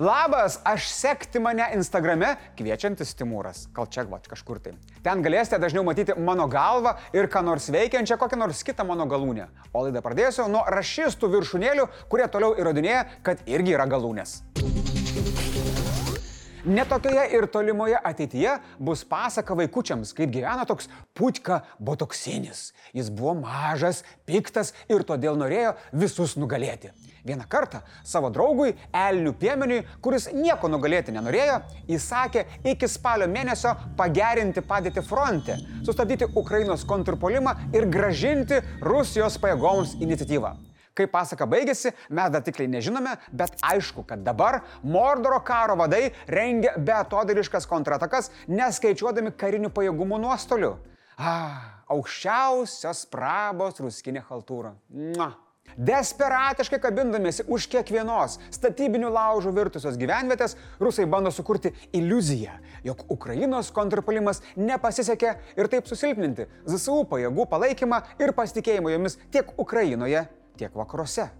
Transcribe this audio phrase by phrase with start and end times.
[0.00, 3.66] Labas, aš sekti mane Instagrame, kviečiantis Timūras.
[3.76, 4.72] Gal čia va, kažkur tai.
[5.04, 9.50] Ten galėsite dažniau matyti mano galvą ir ką nors veikiančią, kokią nors kitą mano galūnę.
[9.76, 14.38] O laidą pradėsiu nuo rašystų viršūnėlių, kurie toliau įrodinėja, kad irgi yra galūnės.
[16.64, 22.74] Netokioje ir tolimoje ateityje bus pasaka vaikučiams, kaip gyvena toks putka botoksinis.
[22.92, 26.92] Jis buvo mažas, piktas ir todėl norėjo visus nugalėti.
[27.24, 31.60] Vieną kartą savo draugui Elnių piemeniui, kuris nieko nugalėti nenorėjo,
[31.96, 40.56] įsakė iki spalio mėnesio pagerinti padėtį fronte, sustabdyti Ukrainos kontrpolimą ir gražinti Rusijos pajėgoms iniciatyvą.
[41.00, 46.74] Kaip pasaka baigėsi, mes dar tikrai nežinome, bet aišku, kad dabar Mordoro karo vadai rengia
[46.76, 50.74] beatodariškas kontratakas, neskaičiuodami karinių pajėgumų nuostolių.
[51.16, 54.74] Ah, aukščiausios prabos ruskinė haltūra.
[54.92, 55.32] Mua.
[55.78, 64.42] Desperatiškai kabindamėsi už kiekvienos statybinių laužų virtusios gyvenvietės, rusai bando sukurti iliuziją, jog Ukrainos kontrpolimas
[64.58, 70.26] nepasisekė ir taip susilpninti ZSU pajėgų palaikymą ir pasitikėjimą jomis tiek Ukrainoje,
[70.60, 71.30] tiek vakaruose.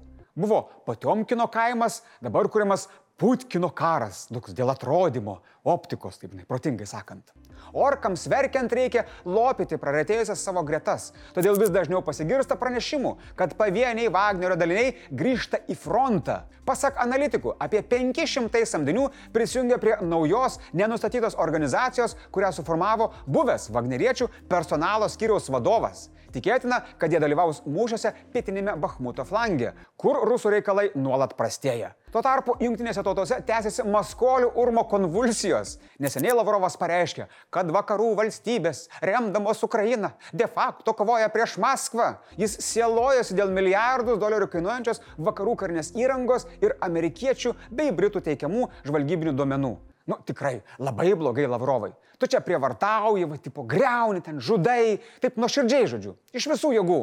[0.40, 2.88] Buvo Patiomkino kaimas, dabar kuriamas
[3.20, 7.34] Putkino karas, toks dėl atrodymo, optikos, taip neprotingai sakant.
[7.76, 14.56] Orkams verkiant reikia lopyti praretėjusias savo gretas, todėl vis dažniau pasigirsta pranešimų, kad pavieniai Wagnerio
[14.56, 16.38] daliniai grįžta į frontą.
[16.64, 25.12] Pasak analitikų, apie 500 samdinių prisijungia prie naujos nenustatytos organizacijos, kurią suformavo buvęs Wagneriečių personalo
[25.12, 26.08] skyriaus vadovas.
[26.34, 31.94] Tikėtina, kad jie dalyvaus mūšiuose pietinėme Bahmuto flange, kur rusų reikalai nuolat prastėja.
[32.10, 35.76] Tuo tarpu jungtinėse tautose tęsiasi maskolių urmo konvulsijos.
[36.02, 42.08] Neseniai Lavrovas pareiškė, kad vakarų valstybės, remdamos Ukrainą, de facto kovoja prieš Maskvą.
[42.40, 49.36] Jis sielojasi dėl milijardus dolerių kainuojančios vakarų karinės įrangos ir amerikiečių bei britų teikiamų žvalgybinių
[49.38, 49.76] duomenų.
[50.10, 51.92] Nu, tikrai, labai blogai Lavrovai.
[52.18, 56.98] Tu čia prievartauji, va, tipo, greuni ten, žudai, taip nuoširdžiai žodžiu, iš visų jėgų,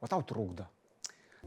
[0.00, 0.68] o tau trukdo.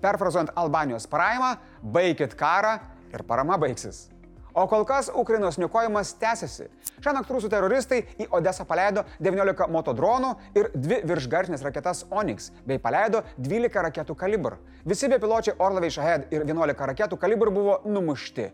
[0.03, 2.75] Perfrazuojant Albanijos paraimą, baikit karą
[3.15, 4.09] ir parama baigsis.
[4.55, 6.69] O kol kas Ukrainos niokojimas tęsiasi.
[7.03, 13.23] Šiandien rusų teroristai į Odesą paleido 19 motodronų ir 2 viršgarsinės raketas Onyx, bei paleido
[13.35, 14.55] 12 raketų kalibr.
[14.87, 18.51] Visi bepiločiai orlaiviai Shahed ir 11 raketų kalibr buvo numušti.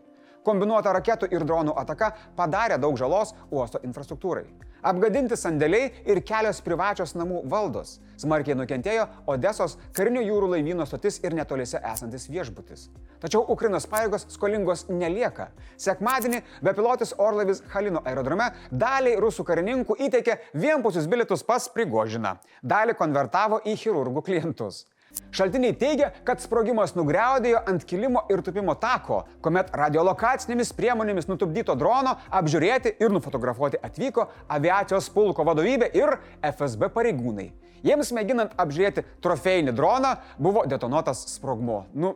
[0.47, 4.47] Kombinuota raketų ir dronų ataka padarė daug žalos uosto infrastruktūrai.
[4.81, 7.99] Apgadinti sandėliai ir kelios privačios namų valdos.
[8.17, 12.87] Smarkiai nukentėjo Odesos karinių jūrų laivyno stotis ir netoliese esantis viešbutis.
[13.21, 15.51] Tačiau Ukrainos pajėgos skolingos nelieka.
[15.77, 22.39] Sekmadienį bepilotis orlaivis Halino aerodrome daliai rusų karininkų įteikė vienpusius bilietus pas Prigožiną.
[22.65, 24.87] Dalį konvertavo į chirurgų klientus.
[25.31, 32.17] Šaltiniai teigia, kad sprogimas nugriaudėjo ant kilimo ir tupimo tako, kuomet radiolokacinėmis priemonėmis nutupdyto drono
[32.35, 36.17] apžiūrėti ir nufotografuoti atvyko aviacijos pulko vadovybė ir
[36.51, 37.47] FSB pareigūnai.
[37.87, 41.85] Jiems mėginant apžiūrėti trofėjinį droną buvo detonuotas sprogmo.
[41.95, 42.13] Nu,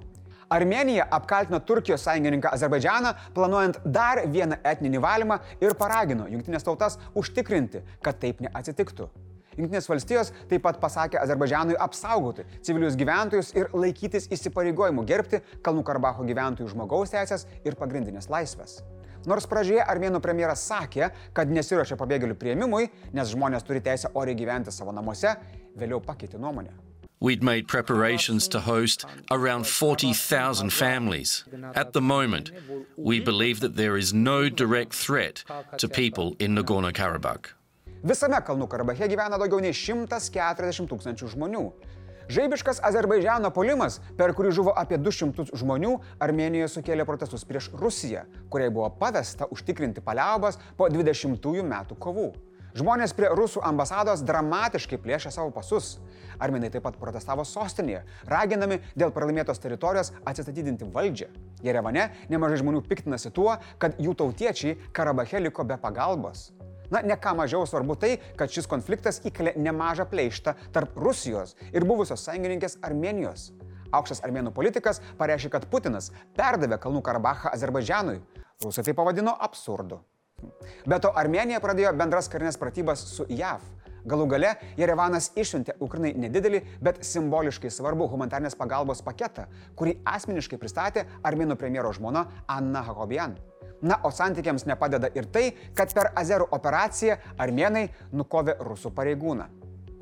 [0.49, 7.81] Armenija apkaltino Turkijos sąjungininką Azerbaidžianą, planuojant dar vieną etninį valymą ir paragino Junktinės tautas užtikrinti,
[8.01, 9.09] kad taip neatsitiktų.
[9.55, 16.27] Junktinės valstijos taip pat pasakė Azerbaidžianui apsaugoti civilius gyventojus ir laikytis įsipareigojimų gerbti Kalnų Karabacho
[16.27, 18.81] gyventojų žmogaus teisės ir pagrindinės laisvės.
[19.29, 24.73] Nors pradžioje armėnų premjeras sakė, kad nesiuošia pabėgėlių prieimimui, nes žmonės turi teisę oriai gyventi
[24.73, 25.35] savo namuose,
[25.77, 26.73] vėliau pakeitė nuomonę.
[27.21, 31.45] We'd made preparations to host around 40,000 families.
[31.73, 32.51] At the moment,
[32.97, 35.43] we believe that there is no direct threat
[35.77, 37.55] to people in Nagorno Karabakh.
[38.05, 41.63] Visame Kalnų Karabache gyvena daugiau nei 140 tūkstančių žmonių.
[42.25, 45.91] Žaibiškas Azerbaidžiano polimas, per kurį žuvo apie 200 žmonių,
[46.25, 52.31] Armenijoje sukėlė protestus prieš Rusiją, kuriai buvo pavesta užtikrinti paliaubas po 20 metų kovų.
[52.75, 55.93] Žmonės prie rusų ambasados dramatiškai plėšė savo pasus.
[56.43, 61.29] Armenai taip pat protestavo sostinėje, raginami dėl pralaimėtos teritorijos atsistatydinti valdžią.
[61.63, 66.49] Jerevane nemažai žmonių piktinasi tuo, kad jų tautiečiai Karabache liko be pagalbos.
[66.93, 71.85] Na, ne ką mažiau svarbu tai, kad šis konfliktas įkelia nemažą pleištą tarp Rusijos ir
[71.87, 73.51] buvusios sąjungininkės Armenijos.
[73.95, 78.19] Aukštas armėnų politikas pareiškė, kad Putinas perdavė Kalnų Karabachą Azerbaidžianui.
[78.63, 80.01] Rusai tai pavadino absurdu.
[80.85, 83.63] Be to, Armenija pradėjo bendras karinės pratybas su JAV.
[84.05, 89.47] Galų gale Jerevanas išsiuntė Ukrainai nedidelį, bet simboliškai svarbu humanitarnės pagalbos paketą,
[89.79, 93.33] kurį asmeniškai pristatė armėnų premjero žmona Anna Hakobian.
[93.85, 97.85] Na, o santykiams nepadeda ir tai, kad per Azerų operaciją armėnai
[98.15, 99.45] nukovė rusų pareigūną.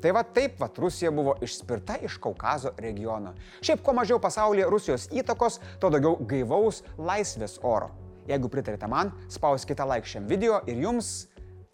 [0.00, 3.34] Tai va taip va Rusija buvo išspirta iš Kaukazo regiono.
[3.64, 7.90] Šiaip kuo mažiau pasaulyje Rusijos įtakos, tuo daugiau gaivaus laisvės oro.
[8.28, 11.26] Jeigu pritarite man, spauskite like šiam video ir jums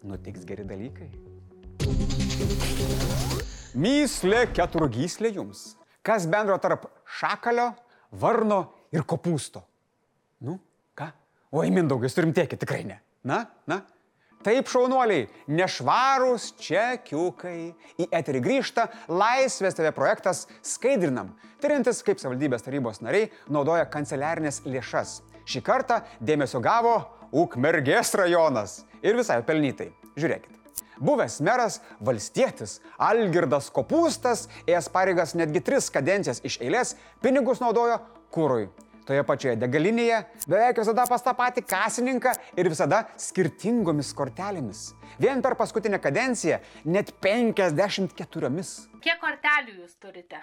[0.03, 1.11] nutiks geri dalykai.
[3.75, 5.77] Myslė keturgyslė jums.
[6.03, 7.71] Kas bendro tarp šakalio,
[8.11, 9.63] varno ir kopūsto?
[10.43, 10.59] Nu,
[10.99, 11.11] ką?
[11.51, 13.01] Oi, mindaugai, turim tiekį, tikrai ne.
[13.27, 13.81] Na, na.
[14.47, 17.73] Taip, šaunuoliai, nešvarūs čekiukai.
[17.99, 25.17] Į eterį grįžta Laisvės TV projektas Skaidrinam, tyrintis, kaip savivaldybės tarybos nariai naudoja kanceliarinės lėšas.
[25.51, 26.95] Šį kartą dėmesio gavo
[27.35, 28.85] Ukmergės rajonas.
[29.03, 29.89] Ir visai pelnytai.
[30.15, 30.55] Žiūrėkit.
[31.03, 36.95] Buvęs meras valstietis Algirdas Kopūstas, ėjęs pareigas netgi tris kadencijas iš eilės,
[37.25, 37.99] pinigus naudojo
[38.31, 38.69] kūrui.
[39.09, 44.91] Toje pačioje degalinėje, beveik visada pas tą patį kasininką ir visada skirtingomis kortelėmis.
[45.21, 48.51] Vien per paskutinę kadenciją net 54.
[49.05, 50.43] Kiek kortelių jūs turite?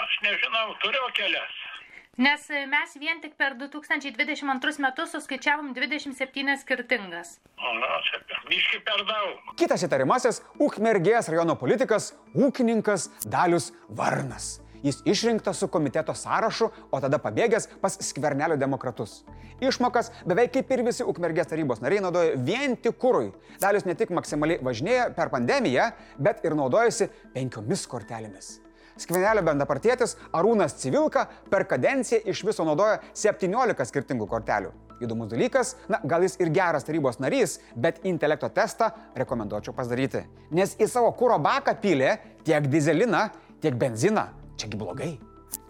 [0.00, 1.60] Aš nežinau, turiu kelias.
[2.16, 7.38] Nes mes vien tik per 2022 metus suskaičiavom 27 skirtingas.
[7.58, 9.54] Na, čia biški per daug.
[9.58, 14.63] Kitas įtariamasis- Ukmergės rajono politikas, ūkininkas Dalius Varnas.
[14.84, 19.22] Jis išrinktas su komiteto sąrašu, o tada pabėgęs pas skvernelio demokratus.
[19.64, 23.30] Išmokas beveik kaip ir visi Ukmergės tarybos nariai naudoja vien tik kūrui.
[23.62, 25.88] Dalius ne tik maksimaliai važinėja per pandemiją,
[26.20, 28.58] bet ir naudojasi penkiomis kortelėmis.
[29.00, 34.70] Skvenelio bendapartietis Arūnas Civilka per kadenciją iš viso naudoja 17 skirtingų kortelių.
[35.02, 40.22] Įdomus dalykas, na gal jis ir geras tarybos narys, bet intelekto testą rekomenduočiau pasidaryti.
[40.54, 43.26] Nes į savo kūro baką pylė tiek dizeliną,
[43.64, 44.28] tiek benziną.
[44.60, 45.14] Čiagi blogai.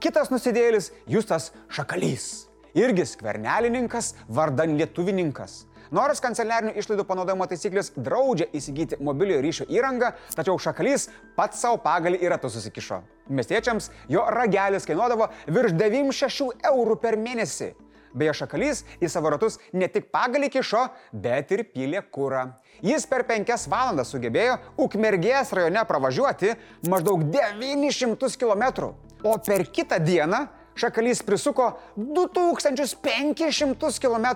[0.00, 2.48] Kitas nusidėlis Justas Šakalys.
[2.76, 5.62] Irgi skvernelininkas, vardan lietuvininkas.
[5.94, 12.19] Nors kanceliarinių išlaidų panaudojimo taisyklės draudžia įsigyti mobiliojo ryšio įrangą, tačiau šakalys pats savo pagalį
[12.25, 13.02] į ratus susikišo.
[13.31, 17.70] Miestiečiams jo ragelis kainuodavo virš 96 eurų per mėnesį.
[18.14, 22.44] Beje, šakalys į savo ratus ne tik pagalį kišo, bet ir pylė kūrą.
[22.84, 26.52] Jis per penkias valandas sugebėjo Ukmergės rajone pravažiuoti
[26.90, 28.92] maždaug 900 km,
[29.26, 30.44] o per kitą dieną
[30.78, 34.28] šakalys prisuko 2500 km.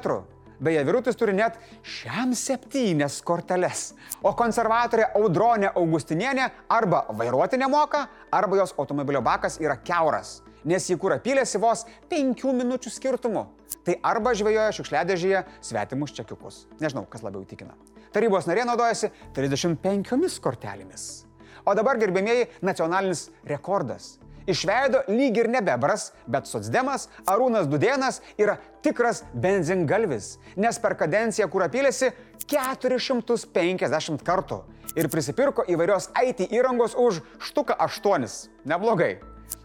[0.58, 1.54] Beje, Virutis turi net
[1.86, 3.92] šiam septynias korteles.
[4.26, 10.98] O konservatorė Audronė Augustinienė arba vairuoti nemoka, arba jos automobilio bakas yra keuras, nes jį
[10.98, 13.46] kūra pylėsi vos penkių minučių skirtumu.
[13.86, 16.66] Tai arba žvejoja šiukšliadėžėje svetimus čekiukus.
[16.82, 17.76] Nežinau, kas labiau įtikina.
[18.14, 21.08] Tarybos narė naudojasi 35 kortelėmis.
[21.68, 24.16] O dabar, gerbėmieji, nacionalinis rekordas
[24.48, 30.96] iš veido lyg ir ne bebras, bet socdemas Arūnas Dudėnas yra tikras benzingalvis, nes per
[30.98, 32.12] kadenciją kurapylėsi
[32.48, 34.62] 450 kartų
[34.96, 37.20] ir prisipirko įvairios IT įrangos už
[37.50, 38.24] štuką 8.
[38.64, 39.18] Neblogai.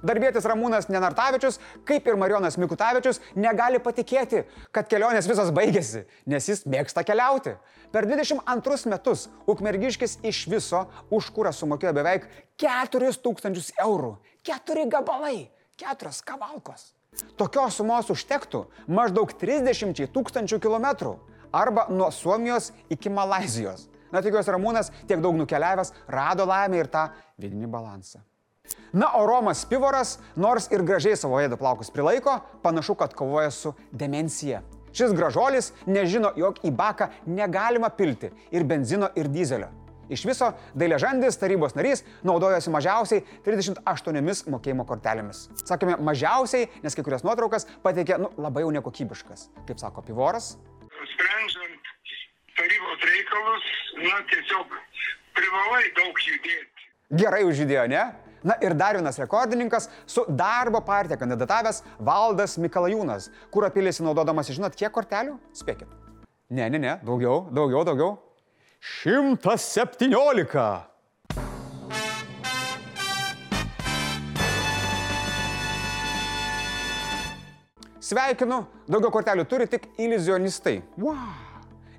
[0.04, 4.42] Darbėtis Ramūnas Nenartavičius, kaip ir Marijonas Mikutavičius, negali patikėti,
[4.76, 7.56] kad kelionės visas baigėsi, nes jis mėgsta keliauti.
[7.94, 10.84] Per 22 metus Ukmergiškis iš viso
[11.14, 12.28] už kurą sumokėjo beveik
[12.60, 14.18] 4000 eurų.
[14.44, 15.38] Keturi gabalai,
[15.80, 16.92] keturios kavalkos.
[17.40, 21.16] Tokios sumos užtektų maždaug 30 tūkstančių kilometrų
[21.54, 23.88] arba nuo Suomijos iki Malazijos.
[24.14, 27.08] Na tikiuosi, Ramūnas tiek daug nukeliavęs rado laimę ir tą
[27.42, 28.20] vidinį balansą.
[28.93, 33.74] Na, o Romas Pivoras, nors ir gražiai savo veido plaukus prilaiko, panašu, kad kovoja su
[33.91, 34.62] demencija.
[34.93, 39.72] Šis gražuolis nežino, jog į baką negalima pilti ir benzino, ir dizelio.
[40.13, 45.48] Iš viso Dailėžandis tarybos narys naudojasi mažiausiai 38 mokėjimo kortelėmis.
[45.65, 49.48] Sakome mažiausiai, nes kai kurias nuotraukas pateikė nu, labai jau nekokybiškas.
[49.65, 50.53] Kaip sako Pivoras,
[51.15, 51.89] Sprendžiant
[52.60, 53.74] tarybos reikalus,
[54.05, 54.77] na tiesiog
[55.34, 56.73] privalai daug judėti.
[57.13, 58.03] Gerai užžydėjo, ne?
[58.43, 64.75] Na ir dar vienas rekordininkas su darbo partija kandidatavęs Valdas Mikalajūnas, kur apilėsi naudodamas, žinot,
[64.75, 65.38] kiek kortelių?
[65.55, 65.88] Spėkit.
[66.51, 68.17] Ne, ne, ne, daugiau, daugiau, daugiau.
[68.84, 70.12] 117.
[78.03, 80.82] Sveikinu, daugiau kortelių turi tik iliuzionistai.
[81.00, 81.53] Wow.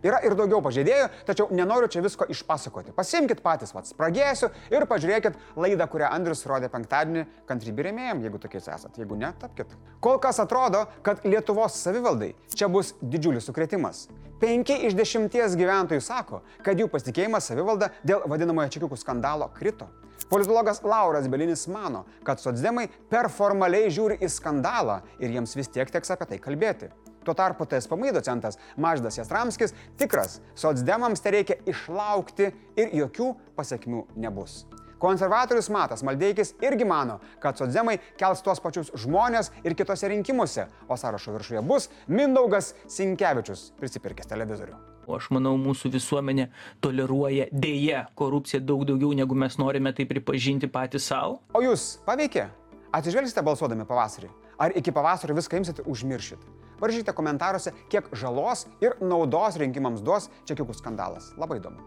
[0.05, 2.93] Yra ir daugiau pažeidėjų, tačiau nenoriu čia visko išpasakoti.
[2.97, 8.69] Pasimkit patys, vats, spragėsiu ir pažiūrėkit laidą, kurią Andrius rodė penktadienį kantrybį rėmėjim, jeigu tokiais
[8.69, 9.01] esat.
[9.01, 9.73] Jeigu ne, tapkit.
[10.05, 14.05] Kol kas atrodo, kad Lietuvos savivaldai čia bus didžiulis sukretimas.
[14.43, 19.89] Penki iš dešimties gyventojų sako, kad jų pasitikėjimas savivalda dėl vadinamojo čekiukų skandalo krito.
[20.29, 25.89] Politologas Lauras Belinis mano, kad socdemai per formaliai žiūri į skandalą ir jiems vis tiek
[25.89, 26.91] teks apie tai kalbėti.
[27.25, 34.65] Tuo tarpu TSPMI docentas Maždas Jastramskis tikras, socdemams tai reikia išlaukti ir jokių pasiekmių nebus.
[35.05, 40.97] Konservatorius Matas Maldeikis irgi mano, kad socdemai kels tuos pačius žmonės ir kitose rinkimuose, o
[40.97, 44.79] sąrašo viršuje bus Mindaugas Sinkevičius, prisipirkęs televizorių.
[45.05, 46.49] O aš manau, mūsų visuomenė
[46.85, 51.43] toleruoja dėje korupciją daug daugiau, negu mes norime tai pripažinti patys savo.
[51.53, 52.49] O jūs paveikė?
[52.95, 54.31] Atsižvelgsite balsuodami pavasarį?
[54.57, 56.41] Ar iki pavasario viską imsit užmiršit?
[56.85, 61.31] Parašykite komentaruose, kiek žalos ir naudos rinkimams duos čekiukų skandalas.
[61.41, 61.81] Labai įdomu.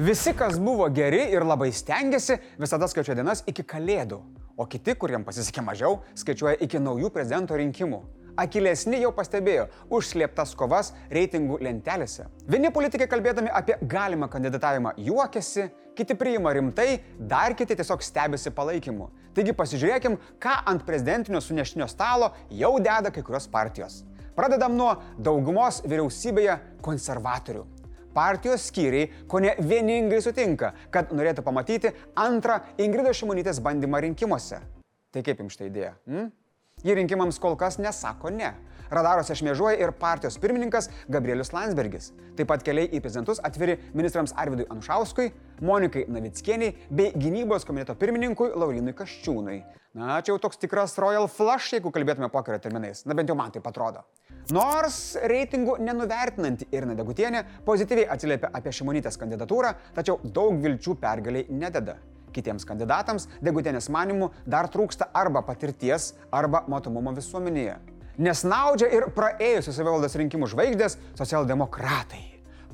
[0.00, 4.22] Visi, kas buvo geri ir labai stengiasi, visada skaičiuoja dienas iki kalėdų,
[4.56, 8.00] o kiti, kuriems pasisekė mažiau, skaičiuoja iki naujų prezidento rinkimų.
[8.38, 12.28] Akilesni jau pastebėjo užslėptas kovas reitingų lentelėse.
[12.46, 15.68] Vieni politikai kalbėdami apie galimą kandidatavimą juokiasi,
[15.98, 19.08] kiti priima rimtai, dar kiti tiesiog stebisi palaikymu.
[19.34, 24.04] Taigi pasižiūrėkim, ką ant prezidentinio suneštinio stalo jau deda kai kurios partijos.
[24.38, 27.66] Pradedam nuo daugumos vyriausybėje konservatorių
[28.18, 34.58] partijos skyriai ko ne vieningai sutinka, kad norėtų pamatyti antrą Ingridos Šimonytės bandymą rinkimuose.
[35.14, 35.92] Tai kaip jums šitą idėją?
[36.10, 36.30] Hm?
[36.84, 38.52] Ji rinkimams kol kas nesako ne.
[38.88, 42.12] Radaruose šmėžuoja ir partijos pirmininkas Gabrielius Landsbergis.
[42.38, 48.54] Taip pat keliai į prezidentus atviri ministrams Arvidui Anušauskui, Monikai Navickieniai bei gynybos komiteto pirmininkui
[48.54, 49.58] Laurinui Kaščiūnui.
[49.98, 53.02] Na, čia jau toks tikras Royal Flush, jeigu kalbėtume pokerio terminais.
[53.08, 54.04] Na bent jau man tai atrodo.
[54.54, 61.98] Nors reitingų nenuvertinanti Irina Degutienė pozityviai atsiliepia apie Šimonytės kandidatūrą, tačiau daug vilčių pergaliai nededa.
[62.34, 67.78] Kitiems kandidatams Degutienės manimų dar trūksta arba patirties, arba matomumo visuomenėje.
[68.18, 72.24] Nesnaudžia ir praėjusios savivaldos rinkimų žvaigždės socialdemokratai.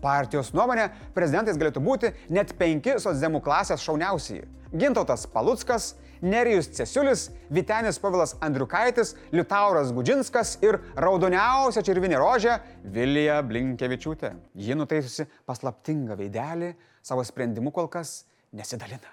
[0.05, 4.45] Partijos nuomonė, prezidentais galėtų būti net penki socdemų klasės šauniausiai.
[4.73, 5.95] Gintautas Paluckas,
[6.25, 12.57] Nerijus Cesiulis, Vitenis Pavilas Andriukaitis, Liutauras Gudžinskas ir raudoniausia čirvinė rožė
[12.95, 14.33] Vilija Blinkevičiūtė.
[14.57, 16.73] Ji nutaisusi paslaptingą veidelį,
[17.05, 18.23] savo sprendimu kol kas
[18.57, 19.13] nesidalina.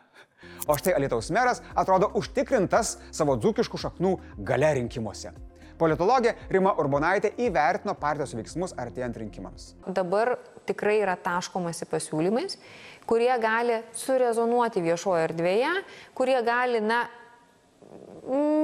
[0.67, 5.33] O štai Alitaus meras atrodo užtikrintas savo dzūkiškų šaknų gale rinkimuose.
[5.81, 9.71] Politologė Rima Urbonaitė įvertino partijos veiksmus artėjant rinkimams.
[9.88, 10.36] dabar
[10.69, 12.60] tikrai yra taškomasi pasiūlymais,
[13.10, 15.71] kurie gali surezonuoti viešoje erdvėje,
[16.13, 17.01] kurie gali, na,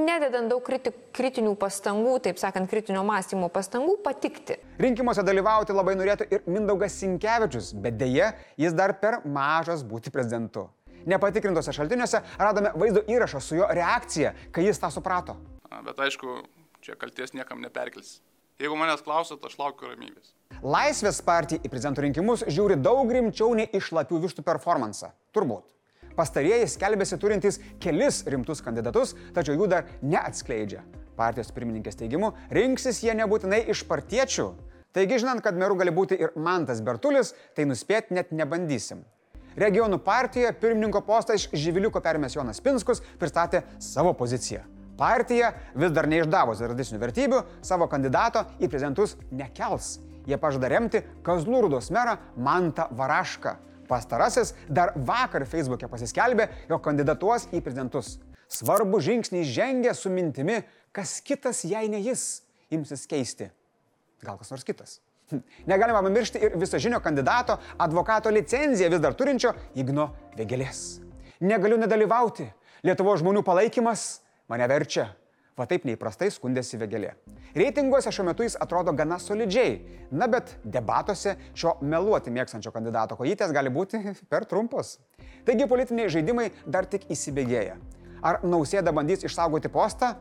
[0.06, 4.62] nededant daug kriti, kritinių pastangų, taip sakant, kritinio mąstymo pastangų, patikti.
[4.78, 8.30] Rinkimuose dalyvauti labai norėtų ir Mindaugas Sinkevičius, bet dėje
[8.62, 10.70] jis dar per mažas būti prezidentu.
[11.08, 15.38] Nepatikrintose šaltiniuose radome vaizdo įrašą su jo reakcija, kai jis tą suprato.
[15.72, 16.42] Na, Bet aišku,
[16.84, 18.20] čia kalties niekam neperkelsi.
[18.58, 20.34] Jeigu manęs klausot, aš laukiu ramybės.
[20.66, 25.12] Laisvės partija į prezidento rinkimus žiūri daug rimčiau nei išlapių vištų performansą.
[25.36, 25.68] Turbūt.
[26.18, 30.82] Pastarieji skelbėsi turintys kelis rimtus kandidatus, tačiau jų dar neatskleidžia.
[31.18, 34.48] Partijos pirmininkės teigimu, rinksis jie nebūtinai iš partiečių.
[34.98, 39.06] Taigi, žinant, kad meru gali būti ir Mantas Bertulis, tai nuspėti net nebandysim.
[39.58, 44.62] Regionų partijoje pirmininko postą iš Živiliuko permės Jonas Pinskus pristatė savo poziciją.
[44.98, 49.96] Partija vis dar neišdavus tradicinių vertybių savo kandidato į prezidentus nekels.
[50.30, 53.56] Jie pažada remti Kazlūrdos merą Mantą Varašką.
[53.88, 58.18] Pastarasis dar vakar Facebook'e pasiskelbė, jog kandidatuos į prezidentus.
[58.52, 60.60] Svarbu žingsnį žengė su mintimi,
[60.94, 63.50] kas kitas, jei ne jis, imsis keisti.
[64.22, 65.00] Gal kas nors kitas.
[65.72, 71.00] Negalima pamiršti ir visažinio kandidato advokato licenciją vis dar turinčio Igno Vegelės.
[71.40, 72.48] Negaliu nedalyvauti.
[72.86, 75.10] Lietuvo žmonių palaikymas mane verčia.
[75.58, 77.16] Va taip neįprastai skundėsi Vegelė.
[77.58, 79.80] Reitinguose šiuo metu jis atrodo gana solidžiai.
[80.14, 84.98] Na bet debatuose šio meluoti mėgstančio kandidato kojytės gali būti per trumpos.
[85.48, 87.80] Taigi politiniai žaidimai dar tik įsibėgėja.
[88.22, 90.16] Ar nausėda bandys išsaugoti postą?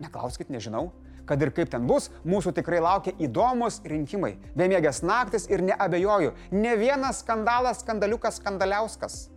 [0.00, 0.88] Neklauskit, nežinau.
[1.30, 4.32] Kad ir kaip ten bus, mūsų tikrai laukia įdomus rinkimai.
[4.58, 9.28] Bemėgės naktis ir neabejoju, ne vienas skandalas, skandaliukas, skandaliauskas.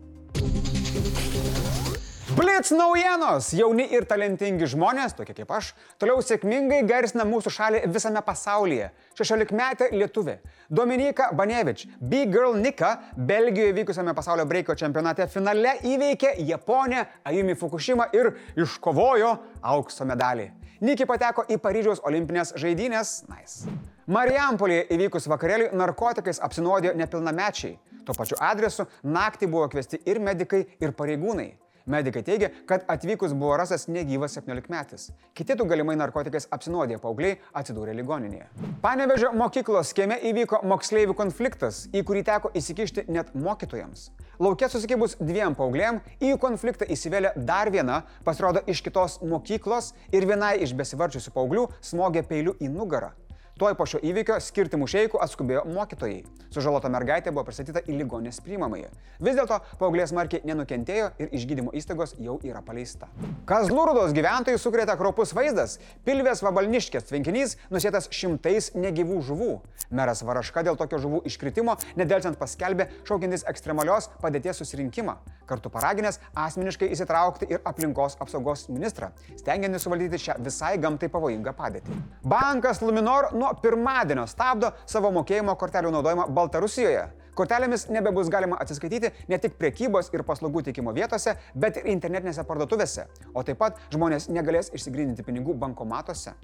[2.33, 3.51] Blitz naujienos!
[3.53, 5.67] Jauni ir talentingi žmonės, tokie kaip aš,
[6.01, 8.87] toliau sėkmingai garsina mūsų šalį visame pasaulyje.
[9.19, 10.39] 16 metė lietuvė.
[10.65, 18.09] Dominika Banevič, Big Girl Nika, Belgijoje vykusiame pasaulio breiko čempionate finale įveikė Japonę Ayumi Fukushima
[18.17, 19.35] ir iškovojo
[19.75, 20.49] aukso medalį.
[20.83, 23.11] Niki pateko į Paryžiaus olimpinės žaidynės.
[23.31, 23.71] Nice.
[24.11, 27.77] Marijampolėje įvykus vakarėliui narkotikais apsinuodijo nepilnamečiai.
[28.03, 31.53] Tuo pačiu adresu naktį buvo kvesti ir medikai, ir pareigūnai.
[31.85, 35.09] Medikai teigia, kad atvykus buvo rastas negyvas 17-metis.
[35.35, 38.47] Kiti du galimai narkotikais apsinuodė paaugliai atsidūrė ligoninėje.
[38.85, 44.13] Panevežio mokyklos kieme įvyko moksleivių konfliktas, į kurį teko įsikišti net mokytojams.
[44.39, 50.55] Laukia susikibus dviem paauglėm, į konfliktą įsivėlė dar viena, pasirodo iš kitos mokyklos ir vienai
[50.63, 53.11] iš besivarčiusių paauglių smogė peiliu į nugarą.
[53.53, 56.23] Tuoj po šio įvykio skirti mušeikų atskubėjo mokytojai.
[56.49, 58.87] Sužalota mergaitė buvo pristatyta į ligonės priimamąjį.
[59.21, 63.11] Vis dėlto paauglės smarkiai nenukentėjo ir iš gydymo įstaigos jau yra paleista.
[63.45, 65.77] Kazlūrudos gyventojai sukrėtė kropus vaizdas.
[66.01, 69.51] Pilvės vabalniškės tvenkinys nusėtas šimtais negyvų žuvų.
[69.93, 75.19] Meras Varaška dėl tokio žuvų iškritimo nedelsiant paskelbė šaukiantis ekstremalios padėties susirinkimą.
[75.49, 79.09] Kartu paraginęs asmeniškai įsitraukti ir aplinkos apsaugos ministrą,
[79.39, 81.97] stengiantis suvaldyti šią visai gamtai pavojingą padėtį.
[82.23, 87.03] Bankas Luminor nuo pirmadienio stabdo savo mokėjimo kortelių naudojimą Baltarusijoje.
[87.33, 93.07] Kortelėmis nebebus galima atsiskaityti ne tik priekybos ir paslaugų teikimo vietose, bet ir internetinėse parduotuvėse.
[93.33, 96.37] O taip pat žmonės negalės išsigrindinti pinigų bankomatuose.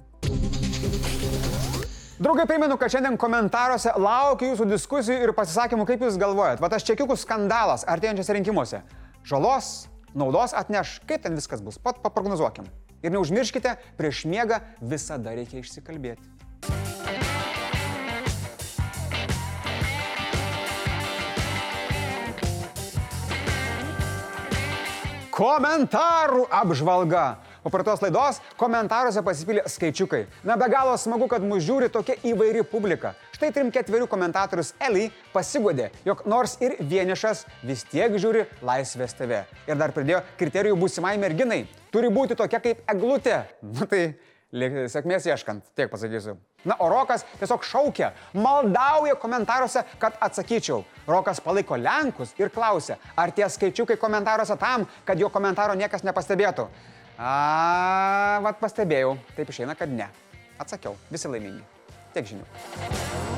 [2.19, 6.59] Draugai, primenu, kad šiandien komentaruose laukiu jūsų diskusijų ir pasisakymų, kaip jūs galvojat.
[6.59, 8.81] Va tas čekiukų skandalas artėjančiose rinkimuose.
[9.23, 9.69] Žalos,
[10.11, 12.67] naudos atneš, kaip ten viskas bus, pat paprognozuokim.
[13.07, 16.27] Ir neužmirškite, prieš miegą visada reikia išsikalbėti.
[25.39, 27.29] Komentarų apžvalga.
[27.69, 30.23] Po pratos laidos komentaruose pasipylė skaičiukai.
[30.47, 33.11] Na be galo smagu, kad mūsų žiūri tokia įvairi publika.
[33.35, 39.43] Štai trim ketverių komentatorius Eli pasigodė, jog nors ir vienišas vis tiek žiūri Laisvės TV.
[39.69, 41.61] Ir dar pridėjo kriterijų būsimai merginai.
[41.93, 43.43] Turi būti tokia kaip eglutė.
[43.61, 44.03] Na tai
[44.89, 46.39] sėkmės ieškant, tiek pasakysiu.
[46.65, 50.81] Na, o Rokas tiesiog šaukia, maldauja komentaruose, kad atsakyčiau.
[51.05, 56.65] Rokas palaiko Lenkus ir klausia, ar tie skaičiukai komentaruose tam, kad jo komentaro niekas nepastebėtų.
[57.19, 59.17] A, vad pastebėjau.
[59.35, 60.07] Taip išeina, kad ne.
[60.59, 60.95] Atsakiau.
[61.11, 61.65] Visi laimingi.
[62.15, 63.28] Tiek žinių.